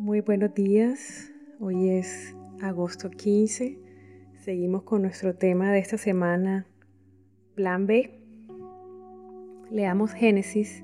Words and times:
Muy 0.00 0.22
buenos 0.22 0.54
días, 0.54 1.30
hoy 1.60 1.90
es 1.90 2.34
agosto 2.62 3.10
15, 3.10 3.78
seguimos 4.42 4.82
con 4.84 5.02
nuestro 5.02 5.34
tema 5.34 5.70
de 5.72 5.78
esta 5.78 5.98
semana, 5.98 6.66
Plan 7.54 7.86
B. 7.86 8.18
Leamos 9.70 10.14
Génesis 10.14 10.82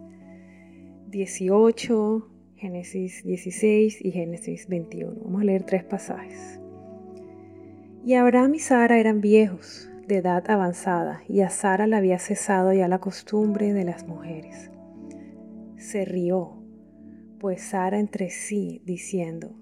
18, 1.08 2.29
Génesis 2.56 3.24
16 3.24 4.04
y 4.04 4.10
Génesis 4.10 4.69
21. 4.69 5.15
Vamos 5.24 5.40
a 5.40 5.44
leer 5.44 5.62
tres 5.62 5.83
pasajes. 5.83 6.60
Y 8.04 8.12
Abraham 8.17 8.56
y 8.56 8.58
Sara 8.58 8.98
eran 8.98 9.22
viejos, 9.22 9.88
de 10.06 10.17
edad 10.19 10.44
avanzada, 10.51 11.22
y 11.26 11.40
a 11.40 11.48
Sara 11.48 11.87
le 11.87 11.96
había 11.96 12.19
cesado 12.19 12.74
ya 12.74 12.87
la 12.87 12.98
costumbre 12.98 13.72
de 13.72 13.85
las 13.85 14.06
mujeres. 14.06 14.71
Se 15.78 16.05
rió 16.05 16.55
pues 17.38 17.62
Sara 17.62 17.98
entre 17.98 18.30
sí, 18.30 18.82
diciendo, 18.84 19.55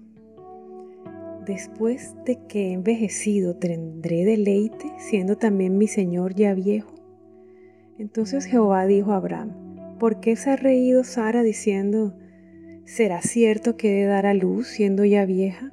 Después 1.45 2.15
de 2.25 2.39
que 2.47 2.69
he 2.69 2.73
envejecido, 2.73 3.55
¿tendré 3.55 4.25
deleite, 4.25 4.91
siendo 4.97 5.37
también 5.37 5.77
mi 5.77 5.85
Señor 5.85 6.33
ya 6.33 6.55
viejo? 6.55 6.95
Entonces 7.99 8.45
Jehová 8.45 8.87
dijo 8.87 9.11
a 9.11 9.17
Abraham, 9.17 9.97
¿por 9.99 10.19
qué 10.19 10.35
se 10.35 10.49
ha 10.49 10.55
reído 10.55 11.03
Sara 11.03 11.43
diciendo, 11.43 12.17
¿será 12.83 13.21
cierto 13.21 13.77
que 13.77 13.91
he 13.91 14.01
de 14.01 14.07
dar 14.07 14.25
a 14.25 14.33
luz 14.33 14.67
siendo 14.67 15.05
ya 15.05 15.25
vieja? 15.25 15.71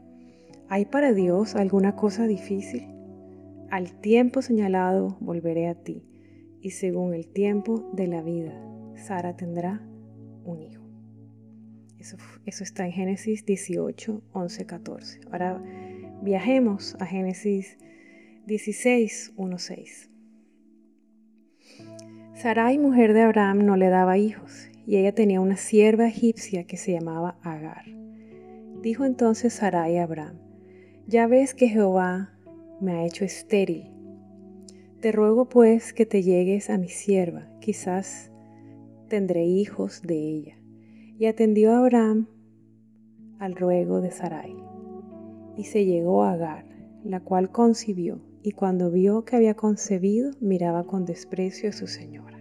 ¿Hay 0.68 0.84
para 0.84 1.14
Dios 1.14 1.56
alguna 1.56 1.96
cosa 1.96 2.26
difícil? 2.26 2.86
Al 3.70 3.98
tiempo 4.00 4.42
señalado 4.42 5.16
volveré 5.20 5.68
a 5.68 5.74
ti, 5.74 6.04
y 6.60 6.72
según 6.72 7.14
el 7.14 7.26
tiempo 7.28 7.90
de 7.94 8.08
la 8.08 8.20
vida, 8.20 8.52
Sara 8.94 9.36
tendrá 9.36 9.80
un 10.44 10.60
hijo. 10.60 10.81
Eso, 12.02 12.64
está 12.64 12.84
en 12.84 12.90
Génesis 12.90 13.46
18, 13.46 14.22
11, 14.32 14.66
14. 14.66 15.20
Ahora 15.30 15.62
viajemos 16.20 16.96
a 16.98 17.06
Génesis 17.06 17.78
16, 18.46 19.34
1, 19.36 19.58
6. 19.58 20.10
Sarai, 22.34 22.78
mujer 22.78 23.12
de 23.12 23.22
Abraham, 23.22 23.64
no 23.64 23.76
le 23.76 23.88
daba 23.88 24.18
hijos, 24.18 24.68
y 24.84 24.96
ella 24.96 25.14
tenía 25.14 25.40
una 25.40 25.56
sierva 25.56 26.08
egipcia 26.08 26.64
que 26.64 26.76
se 26.76 26.90
llamaba 26.90 27.38
Agar. 27.40 27.84
Dijo 28.82 29.04
entonces 29.04 29.52
Sarai 29.52 29.98
a 29.98 30.02
Abraham, 30.02 30.40
ya 31.06 31.28
ves 31.28 31.54
que 31.54 31.68
Jehová 31.68 32.36
me 32.80 32.94
ha 32.94 33.06
hecho 33.06 33.24
estéril. 33.24 33.92
Te 35.00 35.12
ruego 35.12 35.48
pues 35.48 35.92
que 35.92 36.04
te 36.04 36.24
llegues 36.24 36.68
a 36.68 36.78
mi 36.78 36.88
sierva, 36.88 37.48
quizás 37.60 38.32
tendré 39.06 39.44
hijos 39.44 40.02
de 40.02 40.16
ella. 40.16 40.61
Y 41.18 41.26
atendió 41.26 41.72
a 41.72 41.78
Abraham 41.78 42.26
al 43.38 43.54
ruego 43.54 44.00
de 44.00 44.10
Sarai. 44.10 44.54
Y 45.56 45.64
se 45.64 45.84
llegó 45.84 46.22
a 46.22 46.32
Agar, 46.32 46.64
la 47.04 47.20
cual 47.20 47.50
concibió, 47.50 48.20
y 48.42 48.52
cuando 48.52 48.90
vio 48.90 49.24
que 49.24 49.36
había 49.36 49.54
concebido, 49.54 50.32
miraba 50.40 50.84
con 50.84 51.04
desprecio 51.04 51.70
a 51.70 51.72
su 51.72 51.86
señora. 51.86 52.38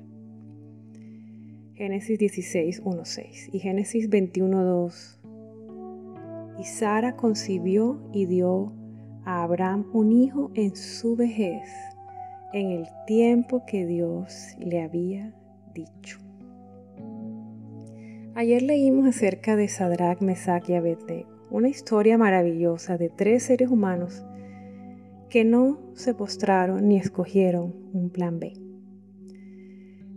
Génesis 1.73 2.19
16, 2.19 2.81
1, 2.86 3.05
6 3.05 3.49
y 3.53 3.59
Génesis 3.59 4.09
21, 4.09 4.64
2. 4.64 5.19
Y 6.59 6.64
Sara 6.64 7.16
concibió 7.16 7.99
y 8.14 8.27
dio 8.27 8.72
a 9.25 9.42
Abraham 9.42 9.88
un 9.92 10.11
hijo 10.11 10.52
en 10.53 10.75
su 10.75 11.16
vejez, 11.16 11.67
en 12.53 12.69
el 12.69 12.88
tiempo 13.08 13.64
que 13.66 13.88
Dios 13.88 14.55
le 14.59 14.81
había 14.81 15.33
dicho. 15.73 16.19
Ayer 18.33 18.61
leímos 18.61 19.07
acerca 19.07 19.57
de 19.57 19.67
Sadrach, 19.67 20.21
Mesach 20.21 20.69
y 20.69 20.73
Abednego, 20.75 21.27
una 21.49 21.67
historia 21.67 22.17
maravillosa 22.17 22.97
de 22.97 23.09
tres 23.09 23.43
seres 23.43 23.69
humanos 23.69 24.23
que 25.29 25.43
no 25.43 25.79
se 25.95 26.13
postraron 26.13 26.87
ni 26.87 26.95
escogieron 26.95 27.75
un 27.91 28.09
plan 28.09 28.39
B. 28.39 28.53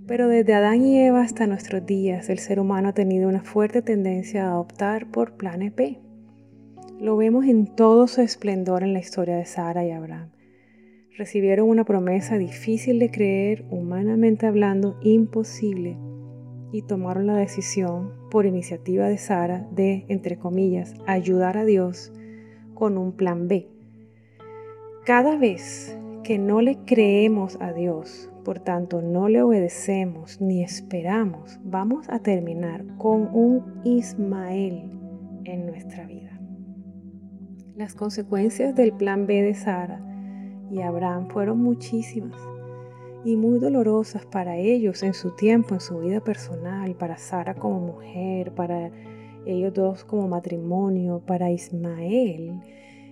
Pero 0.06 0.28
desde 0.28 0.54
Adán 0.54 0.84
y 0.84 1.00
Eva 1.00 1.22
hasta 1.22 1.48
nuestros 1.48 1.84
días, 1.86 2.30
el 2.30 2.38
ser 2.38 2.60
humano 2.60 2.91
ha 2.91 2.94
tenido 2.94 3.28
una 3.28 3.42
fuerte 3.42 3.82
tendencia 3.82 4.48
a 4.48 4.60
optar 4.60 5.10
por 5.10 5.36
planes 5.36 5.74
B. 5.74 5.98
Lo 7.00 7.16
vemos 7.16 7.47
en 7.47 7.66
todo 7.66 8.06
su 8.06 8.20
esplendor 8.20 8.84
en 8.84 8.92
la 8.92 9.00
historia 9.00 9.36
de 9.36 9.44
Sara 9.44 9.84
y 9.84 9.91
Abraham. 9.91 10.30
Recibieron 11.19 11.69
una 11.69 11.84
promesa 11.84 12.38
difícil 12.38 13.00
de 13.00 13.10
creer, 13.10 13.64
humanamente 13.70 14.47
hablando, 14.47 15.00
imposible 15.03 15.97
y 16.74 16.82
tomaron 16.82 17.28
la 17.28 17.36
decisión, 17.36 18.10
por 18.32 18.46
iniciativa 18.46 19.06
de 19.06 19.16
Sara, 19.16 19.64
de, 19.70 20.06
entre 20.08 20.38
comillas, 20.40 20.92
ayudar 21.06 21.56
a 21.56 21.64
Dios 21.64 22.12
con 22.74 22.98
un 22.98 23.12
plan 23.12 23.46
B. 23.46 23.68
Cada 25.06 25.36
vez 25.36 25.96
que 26.24 26.36
no 26.36 26.60
le 26.62 26.78
creemos 26.84 27.56
a 27.60 27.72
Dios, 27.72 28.28
por 28.44 28.58
tanto 28.58 29.02
no 29.02 29.28
le 29.28 29.40
obedecemos 29.42 30.40
ni 30.40 30.64
esperamos, 30.64 31.60
vamos 31.62 32.08
a 32.08 32.18
terminar 32.18 32.84
con 32.98 33.32
un 33.32 33.80
Ismael 33.84 34.91
en 35.44 35.66
nuestra 35.66 36.06
vida. 36.06 36.41
Las 37.76 37.94
consecuencias 37.94 38.74
del 38.74 38.92
plan 38.92 39.28
B 39.28 39.42
de 39.42 39.54
Sara 39.54 40.04
y 40.72 40.80
Abraham 40.80 41.28
fueron 41.28 41.60
muchísimas 41.62 42.53
y 43.24 43.36
muy 43.36 43.58
dolorosas 43.58 44.26
para 44.26 44.56
ellos 44.56 45.02
en 45.02 45.14
su 45.14 45.34
tiempo, 45.34 45.74
en 45.74 45.80
su 45.80 45.98
vida 45.98 46.20
personal, 46.20 46.94
para 46.94 47.16
Sara 47.16 47.54
como 47.54 47.80
mujer, 47.80 48.52
para 48.52 48.90
ellos 49.46 49.72
dos 49.72 50.04
como 50.04 50.28
matrimonio, 50.28 51.22
para 51.26 51.50
Ismael, 51.50 52.60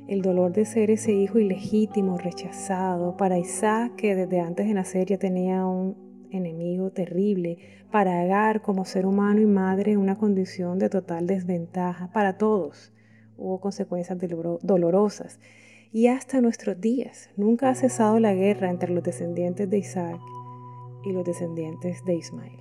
el 0.09 0.21
dolor 0.21 0.53
de 0.53 0.67
ser 0.67 0.91
ese 0.91 1.13
hijo 1.13 1.39
ilegítimo, 1.39 2.19
rechazado, 2.19 3.17
para 3.17 3.39
Isaac 3.39 3.97
que 3.97 4.15
desde 4.15 4.41
antes 4.41 4.67
de 4.67 4.75
nacer 4.75 5.07
ya 5.07 5.19
tenía 5.19 5.65
un 5.65 6.29
enemigo 6.31 6.91
terrible, 6.91 7.59
para 7.91 8.21
Agar 8.21 8.63
como 8.63 8.85
ser 8.85 9.07
humano 9.07 9.41
y 9.41 9.47
madre 9.47 9.93
en 9.93 9.99
una 9.99 10.17
condición 10.17 10.79
de 10.79 10.89
total 10.89 11.27
desventaja, 11.27 12.11
para 12.13 12.39
todos. 12.39 12.93
Hubo 13.37 13.61
consecuencias 13.61 14.19
dolorosas 14.63 15.41
y 15.93 16.07
hasta 16.07 16.41
nuestros 16.41 16.81
días. 16.81 17.31
Nunca 17.37 17.69
ha 17.69 17.75
cesado 17.75 18.19
la 18.19 18.35
guerra 18.35 18.71
entre 18.71 18.93
los 18.93 19.05
descendientes 19.05 19.69
de 19.69 19.79
Isaac 19.79 20.21
y 21.05 21.13
los 21.13 21.25
descendientes 21.25 22.05
de 22.05 22.15
Ismael. 22.15 22.59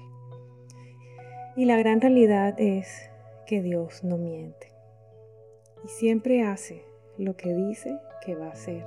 Y 1.55 1.65
la 1.65 1.77
gran 1.77 2.01
realidad 2.01 2.55
es 2.59 3.09
que 3.45 3.61
Dios 3.61 4.03
no 4.03 4.17
miente 4.17 4.71
y 5.83 5.87
siempre 5.87 6.43
hace 6.43 6.85
lo 7.17 7.35
que 7.35 7.53
dice 7.53 7.99
que 8.25 8.35
va 8.35 8.47
a 8.47 8.51
hacer, 8.51 8.85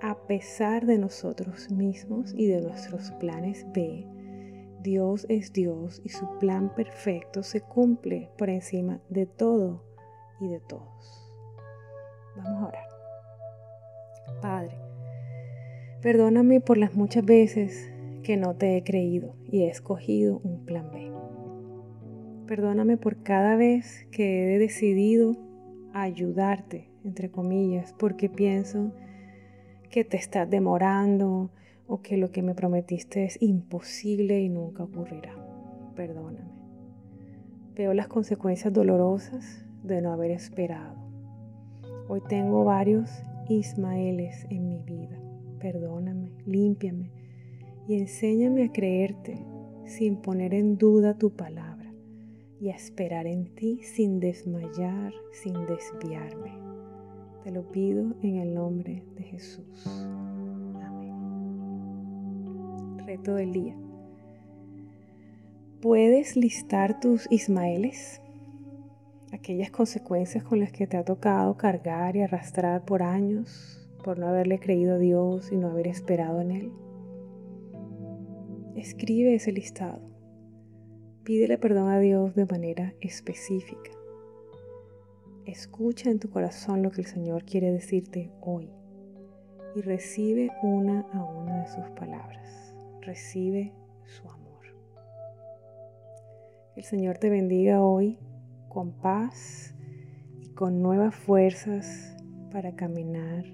a 0.00 0.16
pesar 0.26 0.86
de 0.86 0.98
nosotros 0.98 1.70
mismos 1.70 2.34
y 2.36 2.46
de 2.46 2.60
nuestros 2.60 3.10
planes 3.12 3.66
B. 3.72 4.06
Dios 4.80 5.26
es 5.28 5.52
Dios 5.52 6.02
y 6.04 6.08
su 6.08 6.26
plan 6.38 6.74
perfecto 6.74 7.42
se 7.42 7.60
cumple 7.60 8.30
por 8.36 8.50
encima 8.50 9.00
de 9.08 9.26
todo 9.26 9.84
y 10.40 10.48
de 10.48 10.60
todos. 10.60 11.32
Vamos 12.36 12.62
a 12.62 12.66
orar. 12.68 12.91
Padre, 14.40 14.76
perdóname 16.00 16.60
por 16.60 16.78
las 16.78 16.94
muchas 16.94 17.24
veces 17.24 17.92
que 18.22 18.36
no 18.36 18.54
te 18.54 18.76
he 18.76 18.84
creído 18.84 19.34
y 19.50 19.62
he 19.62 19.68
escogido 19.68 20.40
un 20.44 20.64
plan 20.64 20.90
B. 20.92 21.10
Perdóname 22.46 22.96
por 22.96 23.22
cada 23.22 23.56
vez 23.56 24.06
que 24.10 24.54
he 24.54 24.58
decidido 24.58 25.36
ayudarte, 25.92 26.90
entre 27.04 27.30
comillas, 27.30 27.94
porque 27.98 28.28
pienso 28.28 28.92
que 29.90 30.04
te 30.04 30.16
estás 30.16 30.48
demorando 30.48 31.50
o 31.86 32.00
que 32.00 32.16
lo 32.16 32.30
que 32.30 32.42
me 32.42 32.54
prometiste 32.54 33.24
es 33.24 33.40
imposible 33.42 34.40
y 34.40 34.48
nunca 34.48 34.84
ocurrirá. 34.84 35.34
Perdóname. 35.94 36.50
Veo 37.74 37.94
las 37.94 38.08
consecuencias 38.08 38.72
dolorosas 38.72 39.64
de 39.82 40.00
no 40.00 40.12
haber 40.12 40.30
esperado. 40.30 40.94
Hoy 42.08 42.20
tengo 42.28 42.64
varios 42.64 43.10
Ismaeles 43.58 44.46
en 44.50 44.68
mi 44.68 44.82
vida. 44.82 45.18
Perdóname, 45.60 46.30
límpiame 46.46 47.10
y 47.88 47.98
enséñame 47.98 48.64
a 48.64 48.72
creerte 48.72 49.44
sin 49.84 50.16
poner 50.16 50.54
en 50.54 50.78
duda 50.78 51.18
tu 51.18 51.30
palabra 51.30 51.92
y 52.60 52.70
a 52.70 52.76
esperar 52.76 53.26
en 53.26 53.54
ti 53.54 53.80
sin 53.82 54.20
desmayar, 54.20 55.12
sin 55.32 55.54
desviarme. 55.66 56.52
Te 57.42 57.50
lo 57.50 57.70
pido 57.72 58.14
en 58.22 58.36
el 58.36 58.54
nombre 58.54 59.02
de 59.16 59.24
Jesús. 59.24 60.06
Amén. 60.80 61.18
Reto 63.04 63.34
del 63.34 63.52
día. 63.52 63.76
¿Puedes 65.80 66.36
listar 66.36 67.00
tus 67.00 67.26
Ismaeles? 67.32 68.21
aquellas 69.32 69.70
consecuencias 69.70 70.44
con 70.44 70.60
las 70.60 70.72
que 70.72 70.86
te 70.86 70.96
ha 70.96 71.04
tocado 71.04 71.56
cargar 71.56 72.16
y 72.16 72.20
arrastrar 72.20 72.84
por 72.84 73.02
años, 73.02 73.88
por 74.04 74.18
no 74.18 74.28
haberle 74.28 74.60
creído 74.60 74.94
a 74.94 74.98
Dios 74.98 75.50
y 75.50 75.56
no 75.56 75.70
haber 75.70 75.88
esperado 75.88 76.40
en 76.42 76.50
Él. 76.50 76.72
Escribe 78.76 79.34
ese 79.34 79.52
listado. 79.52 80.00
Pídele 81.24 81.56
perdón 81.56 81.88
a 81.88 81.98
Dios 81.98 82.34
de 82.34 82.46
manera 82.46 82.94
específica. 83.00 83.90
Escucha 85.46 86.10
en 86.10 86.18
tu 86.18 86.30
corazón 86.30 86.82
lo 86.82 86.90
que 86.90 87.00
el 87.00 87.06
Señor 87.06 87.44
quiere 87.44 87.72
decirte 87.72 88.30
hoy 88.40 88.70
y 89.74 89.80
recibe 89.80 90.50
una 90.62 91.00
a 91.12 91.24
una 91.24 91.62
de 91.62 91.66
sus 91.68 91.88
palabras. 91.98 92.76
Recibe 93.00 93.72
su 94.04 94.28
amor. 94.28 94.42
El 96.76 96.84
Señor 96.84 97.18
te 97.18 97.30
bendiga 97.30 97.82
hoy 97.82 98.18
con 98.72 98.92
paz 98.92 99.74
y 100.40 100.48
con 100.54 100.80
nuevas 100.80 101.14
fuerzas 101.14 102.16
para 102.50 102.74
caminar 102.74 103.44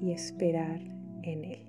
y 0.00 0.12
esperar 0.12 0.80
en 1.22 1.44
Él. 1.44 1.65